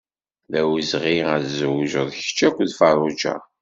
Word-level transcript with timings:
D 0.51 0.53
awezɣi 0.61 1.17
ad 1.33 1.43
tzewǧeḍ 1.45 2.07
kečč 2.17 2.39
akked 2.47 2.69
Ferruǧa. 2.79 3.35